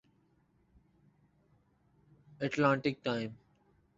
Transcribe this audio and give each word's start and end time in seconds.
Atlantic 2.41 3.03
time 3.03 3.31